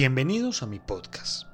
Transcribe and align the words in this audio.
Bienvenidos 0.00 0.62
a 0.62 0.66
mi 0.66 0.78
podcast. 0.78 1.48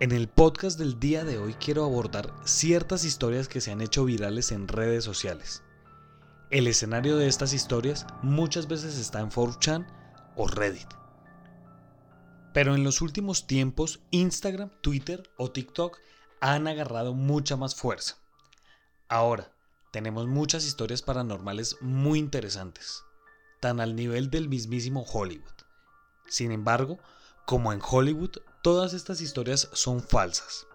En 0.00 0.12
el 0.12 0.28
podcast 0.28 0.78
del 0.78 0.98
día 0.98 1.24
de 1.24 1.36
hoy 1.36 1.52
quiero 1.52 1.84
abordar 1.84 2.32
ciertas 2.46 3.04
historias 3.04 3.48
que 3.48 3.60
se 3.60 3.70
han 3.70 3.82
hecho 3.82 4.06
virales 4.06 4.50
en 4.50 4.66
redes 4.66 5.04
sociales. 5.04 5.62
El 6.48 6.68
escenario 6.68 7.18
de 7.18 7.28
estas 7.28 7.52
historias 7.52 8.06
muchas 8.22 8.66
veces 8.66 8.96
está 8.96 9.20
en 9.20 9.28
4chan 9.28 9.86
o 10.36 10.48
Reddit. 10.48 10.88
Pero 12.54 12.74
en 12.74 12.82
los 12.82 13.02
últimos 13.02 13.46
tiempos 13.46 14.00
Instagram, 14.10 14.70
Twitter 14.80 15.28
o 15.36 15.50
TikTok 15.50 15.98
han 16.40 16.68
agarrado 16.68 17.12
mucha 17.12 17.58
más 17.58 17.74
fuerza. 17.74 18.16
Ahora, 19.06 19.52
tenemos 19.92 20.26
muchas 20.26 20.64
historias 20.64 21.02
paranormales 21.02 21.76
muy 21.82 22.20
interesantes, 22.20 23.04
tan 23.60 23.80
al 23.80 23.96
nivel 23.96 24.30
del 24.30 24.48
mismísimo 24.48 25.02
Hollywood. 25.02 25.52
Sin 26.26 26.52
embargo, 26.52 26.98
como 27.46 27.72
en 27.72 27.80
Hollywood, 27.80 28.32
todas 28.62 28.92
estas 28.92 29.20
historias 29.20 29.70
son 29.72 30.02
falsas. 30.02 30.66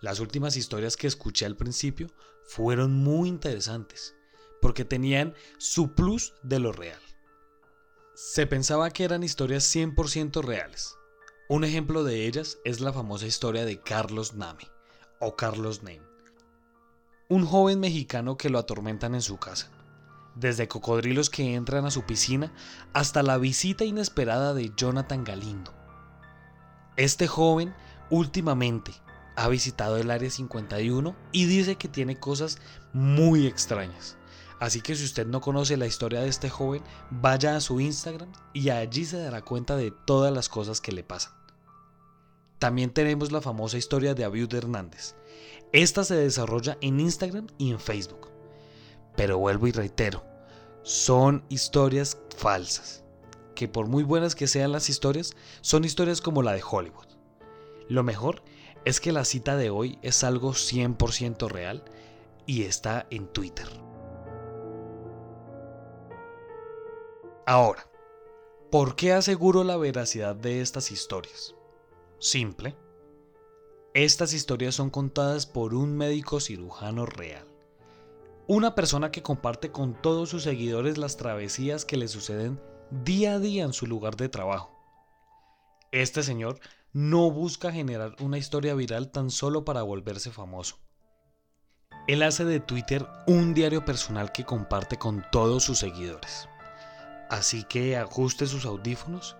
Las 0.00 0.20
últimas 0.20 0.56
historias 0.56 0.96
que 0.96 1.06
escuché 1.06 1.44
al 1.44 1.56
principio 1.56 2.08
fueron 2.46 2.94
muy 2.94 3.28
interesantes, 3.28 4.14
porque 4.62 4.84
tenían 4.84 5.34
su 5.58 5.94
plus 5.94 6.32
de 6.42 6.60
lo 6.60 6.72
real. 6.72 7.00
Se 8.14 8.46
pensaba 8.46 8.90
que 8.90 9.04
eran 9.04 9.24
historias 9.24 9.64
100% 9.74 10.42
reales. 10.42 10.94
Un 11.48 11.64
ejemplo 11.64 12.04
de 12.04 12.26
ellas 12.26 12.58
es 12.64 12.80
la 12.80 12.92
famosa 12.92 13.26
historia 13.26 13.64
de 13.64 13.80
Carlos 13.80 14.34
Name, 14.34 14.70
o 15.20 15.34
Carlos 15.34 15.82
Name, 15.82 16.02
un 17.28 17.44
joven 17.44 17.80
mexicano 17.80 18.36
que 18.36 18.50
lo 18.50 18.58
atormentan 18.58 19.14
en 19.14 19.22
su 19.22 19.36
casa 19.38 19.70
desde 20.34 20.68
cocodrilos 20.68 21.30
que 21.30 21.54
entran 21.54 21.84
a 21.84 21.90
su 21.90 22.02
piscina 22.02 22.52
hasta 22.92 23.22
la 23.22 23.38
visita 23.38 23.84
inesperada 23.84 24.54
de 24.54 24.72
Jonathan 24.76 25.24
Galindo, 25.24 25.72
este 26.96 27.26
joven 27.26 27.74
últimamente 28.10 28.92
ha 29.36 29.48
visitado 29.48 29.96
el 29.96 30.10
Área 30.10 30.30
51 30.30 31.16
y 31.32 31.46
dice 31.46 31.76
que 31.76 31.88
tiene 31.88 32.18
cosas 32.18 32.58
muy 32.92 33.46
extrañas. 33.46 34.16
Así 34.60 34.80
que 34.80 34.94
si 34.94 35.04
usted 35.04 35.26
no 35.26 35.40
conoce 35.40 35.76
la 35.76 35.86
historia 35.86 36.20
de 36.20 36.28
este 36.28 36.48
joven, 36.48 36.82
vaya 37.10 37.56
a 37.56 37.60
su 37.60 37.80
Instagram 37.80 38.30
y 38.52 38.70
allí 38.70 39.04
se 39.04 39.18
dará 39.18 39.42
cuenta 39.42 39.76
de 39.76 39.90
todas 39.90 40.32
las 40.32 40.48
cosas 40.48 40.80
que 40.80 40.92
le 40.92 41.02
pasan. 41.02 41.32
También 42.60 42.90
tenemos 42.90 43.32
la 43.32 43.40
famosa 43.40 43.76
historia 43.76 44.14
de 44.14 44.24
Abiud 44.24 44.54
Hernández. 44.54 45.16
Esta 45.72 46.04
se 46.04 46.14
desarrolla 46.14 46.78
en 46.80 47.00
Instagram 47.00 47.48
y 47.58 47.72
en 47.72 47.80
Facebook. 47.80 48.30
Pero 49.16 49.38
vuelvo 49.38 49.66
y 49.66 49.72
reitero, 49.72 50.24
son 50.82 51.44
historias 51.48 52.16
falsas 52.36 53.03
que 53.54 53.68
por 53.68 53.86
muy 53.86 54.02
buenas 54.02 54.34
que 54.34 54.46
sean 54.46 54.72
las 54.72 54.88
historias, 54.88 55.34
son 55.60 55.84
historias 55.84 56.20
como 56.20 56.42
la 56.42 56.52
de 56.52 56.62
Hollywood. 56.68 57.06
Lo 57.88 58.02
mejor 58.02 58.42
es 58.84 59.00
que 59.00 59.12
la 59.12 59.24
cita 59.24 59.56
de 59.56 59.70
hoy 59.70 59.98
es 60.02 60.24
algo 60.24 60.52
100% 60.52 61.48
real 61.48 61.84
y 62.46 62.62
está 62.62 63.06
en 63.10 63.26
Twitter. 63.28 63.68
Ahora, 67.46 67.88
¿por 68.70 68.96
qué 68.96 69.12
aseguro 69.12 69.64
la 69.64 69.76
veracidad 69.76 70.34
de 70.34 70.60
estas 70.60 70.90
historias? 70.90 71.54
Simple. 72.18 72.76
Estas 73.92 74.32
historias 74.32 74.74
son 74.74 74.90
contadas 74.90 75.46
por 75.46 75.74
un 75.74 75.96
médico 75.96 76.40
cirujano 76.40 77.06
real. 77.06 77.46
Una 78.46 78.74
persona 78.74 79.10
que 79.10 79.22
comparte 79.22 79.70
con 79.70 80.00
todos 80.00 80.28
sus 80.28 80.42
seguidores 80.42 80.98
las 80.98 81.16
travesías 81.16 81.84
que 81.84 81.96
le 81.96 82.08
suceden 82.08 82.60
día 82.90 83.34
a 83.34 83.38
día 83.38 83.64
en 83.64 83.72
su 83.72 83.86
lugar 83.86 84.16
de 84.16 84.28
trabajo. 84.28 84.70
Este 85.92 86.22
señor 86.22 86.58
no 86.92 87.30
busca 87.30 87.72
generar 87.72 88.14
una 88.20 88.38
historia 88.38 88.74
viral 88.74 89.10
tan 89.10 89.30
solo 89.30 89.64
para 89.64 89.82
volverse 89.82 90.30
famoso. 90.30 90.78
Él 92.06 92.22
hace 92.22 92.44
de 92.44 92.60
Twitter 92.60 93.06
un 93.26 93.54
diario 93.54 93.84
personal 93.84 94.32
que 94.32 94.44
comparte 94.44 94.98
con 94.98 95.24
todos 95.32 95.64
sus 95.64 95.78
seguidores. 95.78 96.48
Así 97.30 97.64
que 97.64 97.96
ajuste 97.96 98.46
sus 98.46 98.66
audífonos 98.66 99.36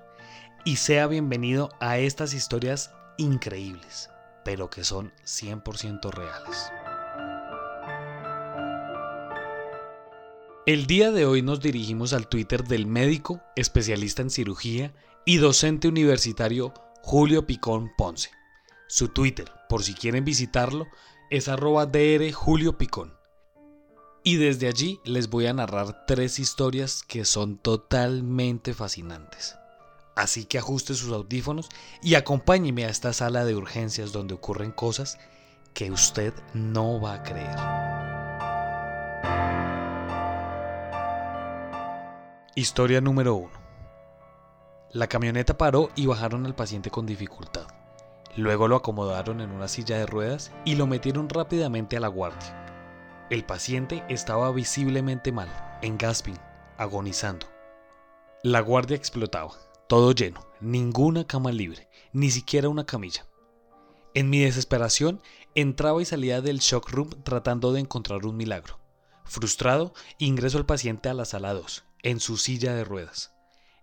y 0.64 0.76
sea 0.76 1.06
bienvenido 1.06 1.68
a 1.80 1.98
estas 1.98 2.32
historias 2.32 2.92
increíbles, 3.18 4.10
pero 4.44 4.70
que 4.70 4.82
son 4.82 5.12
100% 5.24 6.10
reales. 6.10 6.72
El 10.66 10.86
día 10.86 11.12
de 11.12 11.26
hoy 11.26 11.42
nos 11.42 11.60
dirigimos 11.60 12.14
al 12.14 12.26
Twitter 12.26 12.64
del 12.64 12.86
médico, 12.86 13.42
especialista 13.54 14.22
en 14.22 14.30
cirugía 14.30 14.94
y 15.26 15.36
docente 15.36 15.88
universitario 15.88 16.72
Julio 17.02 17.46
Picón 17.46 17.92
Ponce. 17.98 18.30
Su 18.88 19.08
Twitter, 19.08 19.52
por 19.68 19.82
si 19.82 19.92
quieren 19.92 20.24
visitarlo, 20.24 20.86
es 21.28 21.48
arroba 21.48 21.92
Picón. 21.92 23.12
Y 24.22 24.36
desde 24.36 24.66
allí 24.66 25.00
les 25.04 25.28
voy 25.28 25.48
a 25.48 25.52
narrar 25.52 26.06
tres 26.06 26.38
historias 26.38 27.02
que 27.02 27.26
son 27.26 27.58
totalmente 27.58 28.72
fascinantes. 28.72 29.56
Así 30.16 30.46
que 30.46 30.56
ajuste 30.56 30.94
sus 30.94 31.12
audífonos 31.12 31.68
y 32.02 32.14
acompáñeme 32.14 32.86
a 32.86 32.88
esta 32.88 33.12
sala 33.12 33.44
de 33.44 33.54
urgencias 33.54 34.12
donde 34.12 34.32
ocurren 34.32 34.70
cosas 34.70 35.18
que 35.74 35.90
usted 35.90 36.32
no 36.54 37.02
va 37.02 37.16
a 37.16 37.22
creer. 37.22 38.13
Historia 42.56 43.00
número 43.00 43.34
1. 43.34 43.50
La 44.92 45.08
camioneta 45.08 45.58
paró 45.58 45.90
y 45.96 46.06
bajaron 46.06 46.46
al 46.46 46.54
paciente 46.54 46.88
con 46.88 47.04
dificultad. 47.04 47.66
Luego 48.36 48.68
lo 48.68 48.76
acomodaron 48.76 49.40
en 49.40 49.50
una 49.50 49.66
silla 49.66 49.98
de 49.98 50.06
ruedas 50.06 50.52
y 50.64 50.76
lo 50.76 50.86
metieron 50.86 51.28
rápidamente 51.28 51.96
a 51.96 52.00
la 52.00 52.06
guardia. 52.06 53.26
El 53.28 53.44
paciente 53.44 54.04
estaba 54.08 54.52
visiblemente 54.52 55.32
mal, 55.32 55.48
en 55.82 55.98
gasping, 55.98 56.38
agonizando. 56.78 57.48
La 58.44 58.60
guardia 58.60 58.96
explotaba, 58.96 59.54
todo 59.88 60.12
lleno, 60.12 60.46
ninguna 60.60 61.26
cama 61.26 61.50
libre, 61.50 61.88
ni 62.12 62.30
siquiera 62.30 62.68
una 62.68 62.86
camilla. 62.86 63.26
En 64.14 64.30
mi 64.30 64.38
desesperación, 64.38 65.20
entraba 65.56 66.00
y 66.00 66.04
salía 66.04 66.40
del 66.40 66.60
shock 66.60 66.88
room 66.90 67.10
tratando 67.24 67.72
de 67.72 67.80
encontrar 67.80 68.24
un 68.26 68.36
milagro. 68.36 68.78
Frustrado, 69.24 69.92
ingreso 70.18 70.56
al 70.58 70.66
paciente 70.66 71.08
a 71.08 71.14
la 71.14 71.24
sala 71.24 71.52
2 71.52 71.84
en 72.04 72.20
su 72.20 72.36
silla 72.36 72.74
de 72.74 72.84
ruedas. 72.84 73.34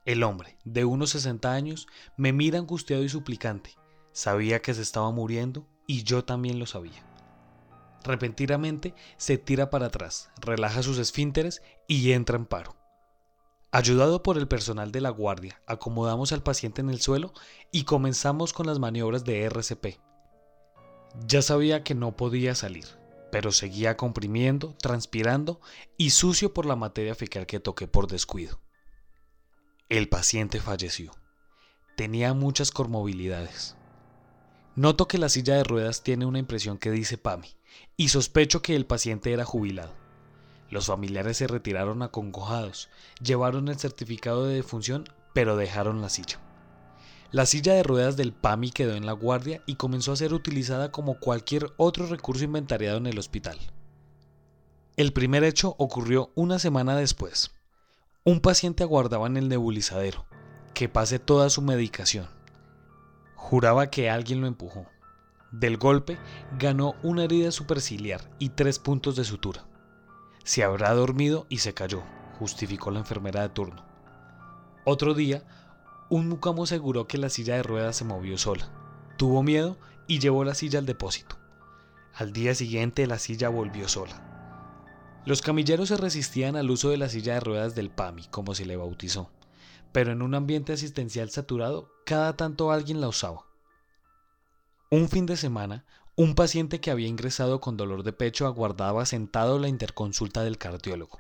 El 0.06 0.24
hombre, 0.24 0.58
de 0.64 0.86
unos 0.86 1.10
60 1.10 1.52
años, 1.52 1.88
me 2.16 2.32
mira 2.32 2.60
angustiado 2.60 3.04
y 3.04 3.10
suplicante. 3.10 3.76
Sabía 4.14 4.62
que 4.62 4.74
se 4.74 4.82
estaba 4.82 5.12
muriendo 5.12 5.68
y 5.88 6.04
yo 6.04 6.24
también 6.24 6.60
lo 6.60 6.66
sabía. 6.66 7.04
Repentinamente 8.04 8.96
se 9.18 9.38
tira 9.38 9.70
para 9.70 9.88
atrás, 9.88 10.32
relaja 10.40 10.82
sus 10.84 10.98
esfínteres 10.98 11.62
y 11.88 12.14
entra 12.14 12.38
en 12.38 12.46
paro. 12.46 12.76
Ayudado 13.72 14.22
por 14.22 14.38
el 14.38 14.48
personal 14.48 14.92
de 14.92 15.02
la 15.02 15.10
guardia, 15.10 15.62
acomodamos 15.66 16.32
al 16.32 16.44
paciente 16.44 16.82
en 16.82 16.90
el 16.90 17.00
suelo 17.00 17.34
y 17.72 17.86
comenzamos 17.86 18.54
con 18.54 18.68
las 18.68 18.80
maniobras 18.80 19.24
de 19.24 19.44
RCP. 19.44 20.00
Ya 21.26 21.42
sabía 21.42 21.84
que 21.84 21.96
no 21.96 22.16
podía 22.16 22.54
salir, 22.54 22.86
pero 23.32 23.52
seguía 23.52 23.98
comprimiendo, 23.98 24.76
transpirando 24.82 25.60
y 25.98 26.12
sucio 26.12 26.54
por 26.54 26.66
la 26.66 26.76
materia 26.76 27.16
fecal 27.16 27.48
que 27.48 27.60
toqué 27.60 27.88
por 27.88 28.08
descuido. 28.08 28.60
El 29.90 30.10
paciente 30.10 30.60
falleció. 30.60 31.12
Tenía 31.98 32.34
muchas 32.34 32.72
comorbilidades. 32.72 33.76
Noto 34.76 35.08
que 35.08 35.18
la 35.18 35.30
silla 35.30 35.56
de 35.56 35.64
ruedas 35.64 36.04
tiene 36.04 36.26
una 36.26 36.40
impresión 36.40 36.78
que 36.78 36.92
dice 36.92 37.18
PAMI 37.18 37.56
y 37.98 38.10
sospecho 38.10 38.62
que 38.62 38.76
el 38.76 38.86
paciente 38.86 39.34
era 39.34 39.46
jubilado. 39.46 39.94
Los 40.70 40.88
familiares 40.88 41.38
se 41.38 41.48
retiraron 41.48 42.02
acongojados, 42.02 42.90
llevaron 43.22 43.68
el 43.68 43.78
certificado 43.78 44.46
de 44.46 44.56
defunción, 44.56 45.10
pero 45.34 45.58
dejaron 45.58 46.02
la 46.02 46.10
silla. 46.10 46.40
La 47.32 47.46
silla 47.46 47.74
de 47.74 47.84
ruedas 47.84 48.18
del 48.18 48.34
PAMI 48.34 48.72
quedó 48.72 48.94
en 48.96 49.06
la 49.06 49.14
guardia 49.14 49.62
y 49.66 49.76
comenzó 49.76 50.12
a 50.12 50.18
ser 50.18 50.34
utilizada 50.34 50.92
como 50.92 51.18
cualquier 51.18 51.72
otro 51.78 52.06
recurso 52.08 52.44
inventariado 52.44 52.98
en 52.98 53.08
el 53.08 53.18
hospital. 53.18 53.58
El 54.98 55.14
primer 55.14 55.46
hecho 55.46 55.76
ocurrió 55.78 56.32
una 56.36 56.60
semana 56.60 56.94
después. 56.98 57.52
Un 58.26 58.42
paciente 58.42 58.84
aguardaba 58.84 59.28
en 59.28 59.38
el 59.38 59.48
nebulizadero 59.48 60.26
que 60.74 60.90
pase 60.90 61.20
toda 61.20 61.50
su 61.50 61.62
medicación. 61.62 62.28
Juraba 63.36 63.90
que 63.90 64.10
alguien 64.10 64.42
lo 64.42 64.48
empujó. 64.48 64.88
Del 65.52 65.78
golpe 65.78 66.18
ganó 66.60 66.96
una 67.02 67.24
herida 67.24 67.52
superciliar 67.52 68.30
y 68.40 68.50
tres 68.50 68.78
puntos 68.78 69.16
de 69.16 69.24
sutura. 69.24 69.66
Se 70.44 70.66
habrá 70.66 70.94
dormido 70.94 71.46
y 71.48 71.60
se 71.60 71.74
cayó, 71.74 72.04
justificó 72.40 72.92
la 72.92 73.00
enfermera 73.00 73.42
de 73.42 73.50
turno. 73.50 73.86
Otro 74.84 75.14
día, 75.14 75.44
un 76.12 76.28
mucamo 76.28 76.66
aseguró 76.66 77.08
que 77.08 77.18
la 77.18 77.30
silla 77.30 77.56
de 77.56 77.64
ruedas 77.64 77.96
se 77.96 78.04
movió 78.04 78.38
sola. 78.38 78.70
Tuvo 79.18 79.44
miedo 79.44 79.78
y 80.08 80.20
llevó 80.20 80.44
la 80.44 80.56
silla 80.56 80.80
al 80.80 80.86
depósito. 80.86 81.38
Al 82.14 82.34
día 82.34 82.54
siguiente 82.54 83.08
la 83.08 83.18
silla 83.18 83.48
volvió 83.48 83.88
sola. 83.88 85.22
Los 85.26 85.42
camilleros 85.42 85.88
se 85.88 85.96
resistían 85.96 86.58
al 86.58 86.70
uso 86.70 86.90
de 86.90 86.98
la 86.98 87.08
silla 87.08 87.36
de 87.36 87.40
ruedas 87.40 87.76
del 87.76 87.92
PAMI, 87.92 88.26
como 88.26 88.54
se 88.56 88.66
le 88.66 88.76
bautizó, 88.76 89.32
pero 89.94 90.12
en 90.12 90.22
un 90.22 90.36
ambiente 90.36 90.74
asistencial 90.74 91.30
saturado, 91.30 91.90
cada 92.06 92.36
tanto 92.36 92.72
alguien 92.74 93.00
la 93.00 93.08
usaba. 93.08 93.46
Un 94.90 95.08
fin 95.08 95.26
de 95.26 95.38
semana, 95.38 95.86
un 96.18 96.36
paciente 96.36 96.82
que 96.82 96.92
había 96.92 97.08
ingresado 97.08 97.62
con 97.62 97.78
dolor 97.78 98.04
de 98.04 98.12
pecho 98.12 98.48
aguardaba 98.48 99.06
sentado 99.06 99.60
la 99.60 99.70
interconsulta 99.70 100.44
del 100.44 100.58
cardiólogo. 100.58 101.20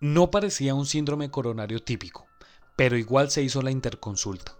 No 0.00 0.30
parecía 0.30 0.74
un 0.74 0.84
síndrome 0.84 1.30
coronario 1.30 1.82
típico, 1.82 2.26
pero 2.80 2.96
igual 2.96 3.30
se 3.30 3.42
hizo 3.42 3.60
la 3.60 3.70
interconsulta. 3.70 4.56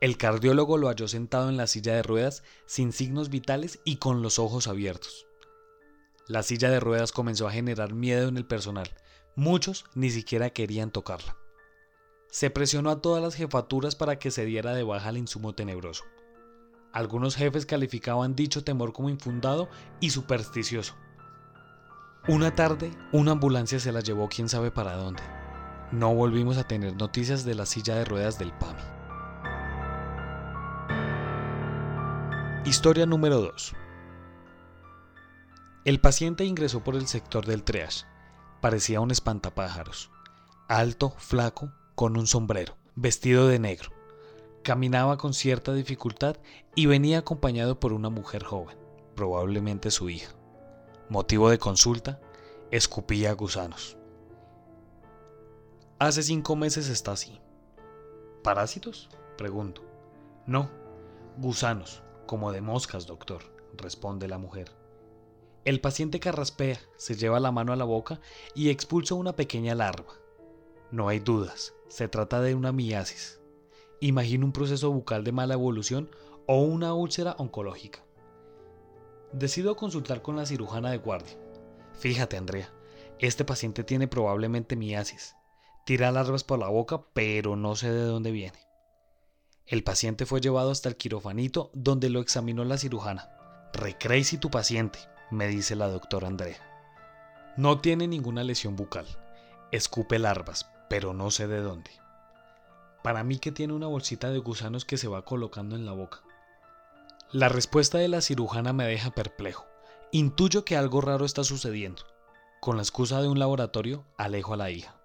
El 0.00 0.16
cardiólogo 0.16 0.76
lo 0.76 0.88
halló 0.88 1.06
sentado 1.06 1.48
en 1.48 1.56
la 1.56 1.68
silla 1.68 1.94
de 1.94 2.02
ruedas, 2.02 2.42
sin 2.66 2.92
signos 2.92 3.30
vitales 3.30 3.78
y 3.84 3.98
con 3.98 4.22
los 4.22 4.40
ojos 4.40 4.66
abiertos. 4.66 5.28
La 6.26 6.42
silla 6.42 6.68
de 6.68 6.80
ruedas 6.80 7.12
comenzó 7.12 7.46
a 7.46 7.52
generar 7.52 7.94
miedo 7.94 8.26
en 8.26 8.36
el 8.36 8.44
personal. 8.44 8.90
Muchos 9.36 9.84
ni 9.94 10.10
siquiera 10.10 10.50
querían 10.50 10.90
tocarla. 10.90 11.36
Se 12.28 12.50
presionó 12.50 12.90
a 12.90 13.00
todas 13.00 13.22
las 13.22 13.36
jefaturas 13.36 13.94
para 13.94 14.18
que 14.18 14.32
se 14.32 14.44
diera 14.44 14.74
de 14.74 14.82
baja 14.82 15.10
el 15.10 15.18
insumo 15.18 15.54
tenebroso. 15.54 16.02
Algunos 16.92 17.36
jefes 17.36 17.66
calificaban 17.66 18.34
dicho 18.34 18.64
temor 18.64 18.92
como 18.92 19.10
infundado 19.10 19.68
y 20.00 20.10
supersticioso. 20.10 20.96
Una 22.26 22.52
tarde, 22.52 22.90
una 23.12 23.30
ambulancia 23.30 23.78
se 23.78 23.92
la 23.92 24.00
llevó 24.00 24.28
quién 24.28 24.48
sabe 24.48 24.72
para 24.72 24.96
dónde. 24.96 25.22
No 25.92 26.14
volvimos 26.14 26.56
a 26.56 26.68
tener 26.68 26.94
noticias 26.94 27.44
de 27.44 27.56
la 27.56 27.66
silla 27.66 27.96
de 27.96 28.04
ruedas 28.04 28.38
del 28.38 28.52
PAMI. 28.52 28.80
Historia 32.64 33.06
número 33.06 33.40
2. 33.40 33.74
El 35.84 36.00
paciente 36.00 36.44
ingresó 36.44 36.84
por 36.84 36.94
el 36.94 37.08
sector 37.08 37.44
del 37.44 37.64
triage. 37.64 38.04
Parecía 38.60 39.00
un 39.00 39.10
espantapájaros. 39.10 40.12
Alto, 40.68 41.10
flaco, 41.18 41.72
con 41.96 42.16
un 42.16 42.28
sombrero, 42.28 42.76
vestido 42.94 43.48
de 43.48 43.58
negro. 43.58 43.90
Caminaba 44.62 45.18
con 45.18 45.34
cierta 45.34 45.74
dificultad 45.74 46.36
y 46.76 46.86
venía 46.86 47.18
acompañado 47.18 47.80
por 47.80 47.92
una 47.92 48.10
mujer 48.10 48.44
joven, 48.44 48.78
probablemente 49.16 49.90
su 49.90 50.08
hija. 50.08 50.36
Motivo 51.08 51.50
de 51.50 51.58
consulta, 51.58 52.20
escupía 52.70 53.32
gusanos. 53.32 53.96
Hace 56.00 56.22
cinco 56.22 56.56
meses 56.56 56.88
está 56.88 57.12
así. 57.12 57.38
¿Parásitos? 58.42 59.10
Pregunto. 59.36 59.82
No, 60.46 60.70
gusanos, 61.36 62.02
como 62.26 62.52
de 62.52 62.62
moscas, 62.62 63.06
doctor, 63.06 63.42
responde 63.76 64.26
la 64.26 64.38
mujer. 64.38 64.72
El 65.66 65.82
paciente 65.82 66.18
carraspea, 66.18 66.80
se 66.96 67.16
lleva 67.16 67.38
la 67.38 67.52
mano 67.52 67.74
a 67.74 67.76
la 67.76 67.84
boca 67.84 68.18
y 68.54 68.70
expulsa 68.70 69.14
una 69.14 69.36
pequeña 69.36 69.74
larva. 69.74 70.14
No 70.90 71.08
hay 71.08 71.18
dudas, 71.18 71.74
se 71.88 72.08
trata 72.08 72.40
de 72.40 72.54
una 72.54 72.72
miasis. 72.72 73.38
Imagino 74.00 74.46
un 74.46 74.52
proceso 74.52 74.90
bucal 74.90 75.22
de 75.22 75.32
mala 75.32 75.52
evolución 75.52 76.08
o 76.46 76.62
una 76.62 76.94
úlcera 76.94 77.34
oncológica. 77.36 78.02
Decido 79.34 79.76
consultar 79.76 80.22
con 80.22 80.36
la 80.36 80.46
cirujana 80.46 80.92
de 80.92 80.96
guardia. 80.96 81.36
Fíjate, 81.92 82.38
Andrea, 82.38 82.72
este 83.18 83.44
paciente 83.44 83.84
tiene 83.84 84.08
probablemente 84.08 84.76
miasis. 84.76 85.36
Tira 85.90 86.12
larvas 86.12 86.44
por 86.44 86.60
la 86.60 86.68
boca, 86.68 87.02
pero 87.14 87.56
no 87.56 87.74
sé 87.74 87.90
de 87.90 88.04
dónde 88.04 88.30
viene. 88.30 88.64
El 89.66 89.82
paciente 89.82 90.24
fue 90.24 90.40
llevado 90.40 90.70
hasta 90.70 90.88
el 90.88 90.96
quirofanito 90.96 91.72
donde 91.74 92.10
lo 92.10 92.20
examinó 92.20 92.64
la 92.64 92.78
cirujana. 92.78 93.28
Recrazy 93.72 94.38
tu 94.38 94.52
paciente, 94.52 95.00
me 95.32 95.48
dice 95.48 95.74
la 95.74 95.88
doctora 95.88 96.28
Andrea. 96.28 96.60
No 97.56 97.80
tiene 97.80 98.06
ninguna 98.06 98.44
lesión 98.44 98.76
bucal. 98.76 99.04
Escupe 99.72 100.20
larvas, 100.20 100.70
pero 100.88 101.12
no 101.12 101.32
sé 101.32 101.48
de 101.48 101.60
dónde. 101.60 101.90
Para 103.02 103.24
mí 103.24 103.40
que 103.40 103.50
tiene 103.50 103.72
una 103.72 103.88
bolsita 103.88 104.30
de 104.30 104.38
gusanos 104.38 104.84
que 104.84 104.96
se 104.96 105.08
va 105.08 105.24
colocando 105.24 105.74
en 105.74 105.86
la 105.86 105.92
boca. 105.92 106.20
La 107.32 107.48
respuesta 107.48 107.98
de 107.98 108.06
la 108.06 108.20
cirujana 108.20 108.72
me 108.72 108.86
deja 108.86 109.10
perplejo. 109.10 109.66
Intuyo 110.12 110.64
que 110.64 110.76
algo 110.76 111.00
raro 111.00 111.24
está 111.24 111.42
sucediendo. 111.42 112.04
Con 112.60 112.76
la 112.76 112.82
excusa 112.82 113.20
de 113.20 113.26
un 113.26 113.40
laboratorio, 113.40 114.04
alejo 114.16 114.54
a 114.54 114.56
la 114.56 114.70
hija. 114.70 114.99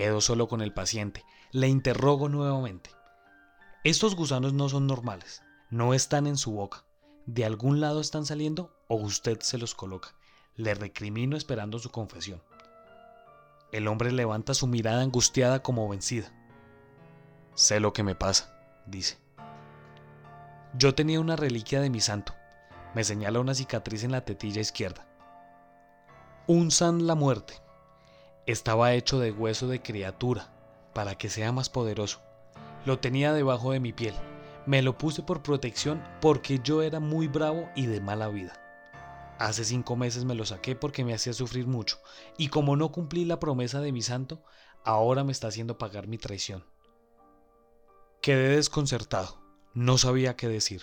Quedo 0.00 0.22
solo 0.22 0.48
con 0.48 0.62
el 0.62 0.72
paciente. 0.72 1.26
Le 1.50 1.68
interrogo 1.68 2.30
nuevamente. 2.30 2.88
Estos 3.84 4.16
gusanos 4.16 4.54
no 4.54 4.70
son 4.70 4.86
normales. 4.86 5.42
No 5.68 5.92
están 5.92 6.26
en 6.26 6.38
su 6.38 6.52
boca. 6.52 6.86
De 7.26 7.44
algún 7.44 7.82
lado 7.82 8.00
están 8.00 8.24
saliendo 8.24 8.74
o 8.88 8.94
usted 8.94 9.40
se 9.40 9.58
los 9.58 9.74
coloca. 9.74 10.14
Le 10.56 10.72
recrimino 10.72 11.36
esperando 11.36 11.78
su 11.78 11.90
confesión. 11.90 12.42
El 13.72 13.88
hombre 13.88 14.10
levanta 14.10 14.54
su 14.54 14.66
mirada 14.66 15.02
angustiada 15.02 15.62
como 15.62 15.86
vencida. 15.86 16.32
Sé 17.54 17.78
lo 17.78 17.92
que 17.92 18.02
me 18.02 18.14
pasa, 18.14 18.58
dice. 18.86 19.18
Yo 20.72 20.94
tenía 20.94 21.20
una 21.20 21.36
reliquia 21.36 21.82
de 21.82 21.90
mi 21.90 22.00
santo. 22.00 22.34
Me 22.94 23.04
señala 23.04 23.38
una 23.38 23.54
cicatriz 23.54 24.02
en 24.04 24.12
la 24.12 24.24
tetilla 24.24 24.62
izquierda. 24.62 25.06
Un 26.46 26.70
san 26.70 27.06
la 27.06 27.14
muerte. 27.14 27.60
Estaba 28.46 28.94
hecho 28.94 29.18
de 29.18 29.32
hueso 29.32 29.68
de 29.68 29.82
criatura, 29.82 30.48
para 30.94 31.16
que 31.16 31.28
sea 31.28 31.52
más 31.52 31.68
poderoso. 31.68 32.20
Lo 32.84 32.98
tenía 32.98 33.32
debajo 33.32 33.72
de 33.72 33.80
mi 33.80 33.92
piel. 33.92 34.14
Me 34.66 34.82
lo 34.82 34.96
puse 34.98 35.22
por 35.22 35.42
protección 35.42 36.02
porque 36.20 36.60
yo 36.62 36.82
era 36.82 37.00
muy 37.00 37.28
bravo 37.28 37.68
y 37.76 37.86
de 37.86 38.00
mala 38.00 38.28
vida. 38.28 38.54
Hace 39.38 39.64
cinco 39.64 39.96
meses 39.96 40.24
me 40.24 40.34
lo 40.34 40.44
saqué 40.44 40.76
porque 40.76 41.04
me 41.04 41.14
hacía 41.14 41.32
sufrir 41.32 41.66
mucho, 41.66 41.98
y 42.36 42.48
como 42.48 42.76
no 42.76 42.92
cumplí 42.92 43.24
la 43.24 43.40
promesa 43.40 43.80
de 43.80 43.90
mi 43.90 44.02
santo, 44.02 44.42
ahora 44.84 45.24
me 45.24 45.32
está 45.32 45.48
haciendo 45.48 45.78
pagar 45.78 46.08
mi 46.08 46.18
traición. 46.18 46.64
Quedé 48.20 48.56
desconcertado, 48.56 49.40
no 49.72 49.96
sabía 49.96 50.36
qué 50.36 50.46
decir. 50.48 50.82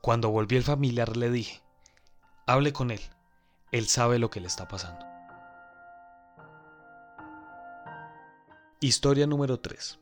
Cuando 0.00 0.30
volví 0.30 0.56
el 0.56 0.64
familiar 0.64 1.16
le 1.16 1.30
dije, 1.30 1.62
hable 2.46 2.72
con 2.72 2.90
él, 2.90 3.00
él 3.70 3.86
sabe 3.86 4.18
lo 4.18 4.30
que 4.30 4.40
le 4.40 4.48
está 4.48 4.66
pasando. 4.66 5.13
Historia 8.86 9.26
número 9.26 9.60
3. 9.60 9.98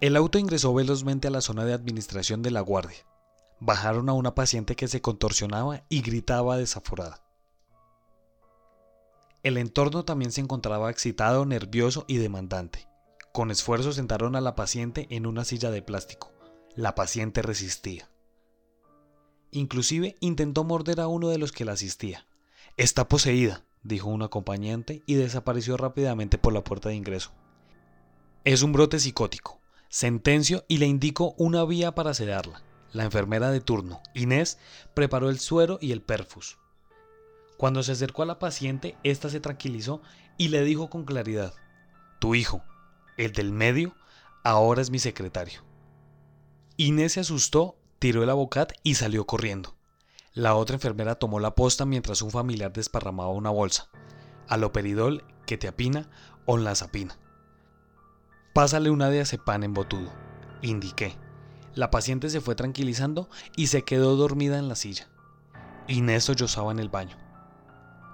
El 0.00 0.14
auto 0.14 0.38
ingresó 0.38 0.72
velozmente 0.72 1.26
a 1.26 1.30
la 1.32 1.40
zona 1.40 1.64
de 1.64 1.72
administración 1.72 2.40
de 2.40 2.52
la 2.52 2.60
guardia 2.60 3.04
bajaron 3.58 4.08
a 4.08 4.12
una 4.12 4.32
paciente 4.32 4.76
que 4.76 4.86
se 4.86 5.00
contorsionaba 5.00 5.82
y 5.88 6.02
gritaba 6.02 6.56
desaforada. 6.56 7.24
El 9.42 9.56
entorno 9.56 10.04
también 10.04 10.30
se 10.30 10.40
encontraba 10.40 10.88
excitado, 10.88 11.46
nervioso 11.46 12.04
y 12.06 12.18
demandante. 12.18 12.86
Con 13.32 13.50
esfuerzo 13.50 13.90
sentaron 13.92 14.36
a 14.36 14.40
la 14.40 14.54
paciente 14.54 15.08
en 15.10 15.26
una 15.26 15.44
silla 15.44 15.72
de 15.72 15.82
plástico. 15.82 16.30
La 16.76 16.94
paciente 16.94 17.42
resistía. 17.42 18.08
Inclusive 19.50 20.14
intentó 20.20 20.62
morder 20.62 21.00
a 21.00 21.08
uno 21.08 21.28
de 21.30 21.38
los 21.38 21.50
que 21.50 21.64
la 21.64 21.72
asistía. 21.72 22.28
Está 22.76 23.08
poseída, 23.08 23.64
dijo 23.84 24.08
un 24.08 24.22
acompañante 24.22 25.02
y 25.06 25.14
desapareció 25.14 25.76
rápidamente 25.76 26.38
por 26.38 26.52
la 26.52 26.64
puerta 26.64 26.88
de 26.88 26.96
ingreso. 26.96 27.30
Es 28.44 28.62
un 28.62 28.72
brote 28.72 28.98
psicótico. 28.98 29.60
Sentencio 29.88 30.64
y 30.66 30.78
le 30.78 30.86
indico 30.86 31.34
una 31.38 31.64
vía 31.64 31.94
para 31.94 32.14
sedarla. 32.14 32.62
La 32.92 33.04
enfermera 33.04 33.50
de 33.50 33.60
turno, 33.60 34.02
Inés, 34.14 34.58
preparó 34.94 35.30
el 35.30 35.38
suero 35.38 35.78
y 35.80 35.92
el 35.92 36.02
perfus. 36.02 36.58
Cuando 37.56 37.82
se 37.82 37.92
acercó 37.92 38.22
a 38.22 38.26
la 38.26 38.38
paciente, 38.38 38.96
ésta 39.04 39.28
se 39.30 39.40
tranquilizó 39.40 40.02
y 40.36 40.48
le 40.48 40.64
dijo 40.64 40.90
con 40.90 41.04
claridad, 41.04 41.54
Tu 42.18 42.34
hijo, 42.34 42.62
el 43.16 43.32
del 43.32 43.52
medio, 43.52 43.94
ahora 44.42 44.82
es 44.82 44.90
mi 44.90 44.98
secretario. 44.98 45.62
Inés 46.76 47.12
se 47.12 47.20
asustó, 47.20 47.76
tiró 47.98 48.22
el 48.22 48.30
abocat 48.30 48.72
y 48.82 48.94
salió 48.94 49.26
corriendo. 49.26 49.76
La 50.34 50.56
otra 50.56 50.74
enfermera 50.74 51.14
tomó 51.14 51.38
la 51.38 51.54
posta 51.54 51.84
mientras 51.84 52.20
un 52.20 52.32
familiar 52.32 52.72
desparramaba 52.72 53.30
una 53.30 53.50
bolsa. 53.50 53.88
Aloperidol, 54.48 55.22
apina 55.68 56.10
o 56.44 56.56
lazapina. 56.56 57.16
Pásale 58.52 58.90
una 58.90 59.10
de 59.10 59.20
acepan 59.20 59.62
en 59.62 59.74
botudo, 59.74 60.10
indiqué. 60.60 61.16
La 61.76 61.92
paciente 61.92 62.30
se 62.30 62.40
fue 62.40 62.56
tranquilizando 62.56 63.28
y 63.54 63.68
se 63.68 63.82
quedó 63.82 64.16
dormida 64.16 64.58
en 64.58 64.68
la 64.68 64.74
silla. 64.74 65.08
Inés 65.86 66.24
sollozaba 66.24 66.72
en 66.72 66.80
el 66.80 66.88
baño. 66.88 67.16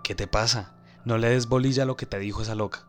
¿Qué 0.04 0.14
te 0.14 0.26
pasa? 0.26 0.74
No 1.06 1.16
le 1.16 1.30
des 1.30 1.48
bolilla 1.48 1.84
a 1.84 1.86
lo 1.86 1.96
que 1.96 2.04
te 2.04 2.18
dijo 2.18 2.42
esa 2.42 2.54
loca. 2.54 2.86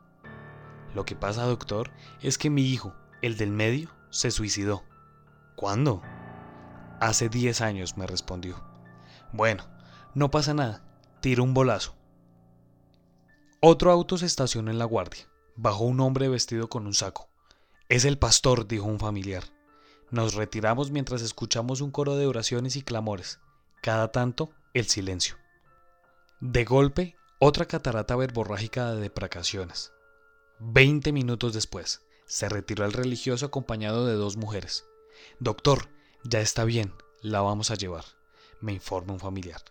Lo 0.94 1.06
que 1.06 1.16
pasa, 1.16 1.46
doctor, 1.46 1.92
es 2.22 2.38
que 2.38 2.50
mi 2.50 2.64
hijo, 2.64 2.94
el 3.22 3.38
del 3.38 3.52
medio, 3.52 3.92
se 4.10 4.30
suicidó. 4.30 4.84
¿Cuándo? 5.56 6.02
Hace 7.00 7.30
10 7.30 7.62
años, 7.62 7.96
me 7.96 8.08
respondió. 8.08 8.71
Bueno, 9.34 9.66
no 10.14 10.30
pasa 10.32 10.54
nada. 10.54 10.84
Tiro 11.22 11.44
un 11.44 11.54
bolazo. 11.54 11.96
Otro 13.60 13.92
auto 13.92 14.18
se 14.18 14.26
estacionó 14.26 14.72
en 14.72 14.80
la 14.80 14.86
guardia. 14.86 15.28
Bajó 15.56 15.86
un 15.86 16.00
hombre 16.00 16.28
vestido 16.28 16.70
con 16.70 16.88
un 16.88 16.94
saco. 16.94 17.30
Es 17.90 18.06
el 18.06 18.18
pastor, 18.18 18.68
dijo 18.68 18.86
un 18.86 19.00
familiar. 19.00 19.44
Nos 20.10 20.34
retiramos 20.34 20.92
mientras 20.92 21.22
escuchamos 21.22 21.82
un 21.82 21.92
coro 21.92 22.16
de 22.16 22.26
oraciones 22.26 22.76
y 22.76 22.82
clamores, 22.82 23.40
cada 23.82 24.12
tanto 24.12 24.50
el 24.74 24.86
silencio. 24.86 25.38
De 26.42 26.66
golpe, 26.66 27.16
otra 27.40 27.66
catarata 27.66 28.16
verborrágica 28.16 28.92
de 28.92 29.02
deprecaciones. 29.02 29.92
Veinte 30.60 31.12
minutos 31.12 31.54
después, 31.54 32.02
se 32.26 32.50
retiró 32.50 32.86
el 32.86 32.94
religioso 32.94 33.46
acompañado 33.46 34.06
de 34.06 34.14
dos 34.14 34.38
mujeres. 34.38 34.86
Doctor, 35.40 35.90
ya 36.24 36.40
está 36.40 36.66
bien, 36.66 36.94
la 37.22 37.42
vamos 37.42 37.72
a 37.72 37.76
llevar, 37.76 38.06
me 38.62 38.74
informa 38.74 39.14
un 39.14 39.20
familiar. 39.20 39.62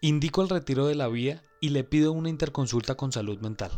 Indico 0.00 0.42
el 0.42 0.48
retiro 0.48 0.86
de 0.86 0.94
la 0.94 1.08
vía 1.08 1.42
y 1.60 1.70
le 1.70 1.84
pido 1.84 2.12
una 2.12 2.28
interconsulta 2.28 2.94
con 2.96 3.12
salud 3.12 3.38
mental. 3.40 3.70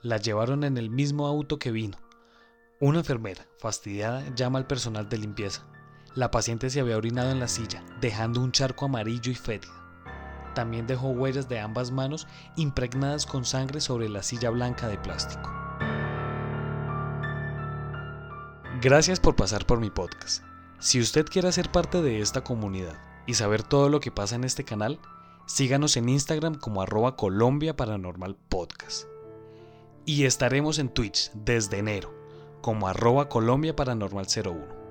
La 0.00 0.16
llevaron 0.16 0.64
en 0.64 0.78
el 0.78 0.90
mismo 0.90 1.26
auto 1.26 1.58
que 1.58 1.70
vino. 1.70 1.98
Una 2.80 3.00
enfermera, 3.00 3.46
fastidiada, 3.58 4.24
llama 4.34 4.58
al 4.58 4.66
personal 4.66 5.08
de 5.08 5.18
limpieza. 5.18 5.66
La 6.14 6.30
paciente 6.30 6.70
se 6.70 6.80
había 6.80 6.96
orinado 6.96 7.30
en 7.30 7.40
la 7.40 7.48
silla, 7.48 7.84
dejando 8.00 8.40
un 8.40 8.52
charco 8.52 8.84
amarillo 8.84 9.30
y 9.30 9.34
fétido. 9.34 9.74
También 10.54 10.86
dejó 10.86 11.08
huellas 11.08 11.48
de 11.48 11.58
ambas 11.58 11.90
manos 11.90 12.26
impregnadas 12.56 13.26
con 13.26 13.44
sangre 13.44 13.80
sobre 13.80 14.08
la 14.08 14.22
silla 14.22 14.50
blanca 14.50 14.88
de 14.88 14.98
plástico. 14.98 15.50
Gracias 18.80 19.20
por 19.20 19.36
pasar 19.36 19.66
por 19.66 19.80
mi 19.80 19.90
podcast. 19.90 20.44
Si 20.78 21.00
usted 21.00 21.26
quiere 21.26 21.50
ser 21.52 21.70
parte 21.70 22.02
de 22.02 22.20
esta 22.20 22.42
comunidad 22.44 23.11
y 23.26 23.34
saber 23.34 23.62
todo 23.62 23.88
lo 23.88 24.00
que 24.00 24.10
pasa 24.10 24.34
en 24.34 24.44
este 24.44 24.64
canal, 24.64 24.98
síganos 25.46 25.96
en 25.96 26.08
Instagram 26.08 26.54
como 26.54 26.82
arroba 26.82 27.16
Colombia 27.16 27.76
Paranormal 27.76 28.36
Podcast. 28.48 29.06
Y 30.04 30.24
estaremos 30.24 30.78
en 30.78 30.88
Twitch 30.88 31.30
desde 31.34 31.78
enero 31.78 32.12
como 32.60 32.88
arroba 32.88 33.28
Colombia 33.28 33.76
Paranormal 33.76 34.26
01. 34.26 34.82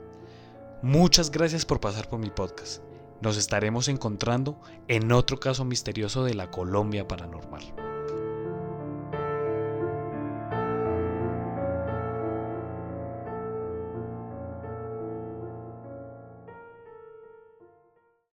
Muchas 0.82 1.32
gracias 1.32 1.66
por 1.66 1.80
pasar 1.80 2.10
por 2.10 2.20
mi 2.20 2.30
podcast. 2.30 2.82
Nos 3.22 3.38
estaremos 3.38 3.88
encontrando 3.88 4.60
en 4.88 5.12
otro 5.12 5.40
caso 5.40 5.64
misterioso 5.64 6.24
de 6.24 6.34
la 6.34 6.50
Colombia 6.50 7.08
Paranormal. 7.08 7.91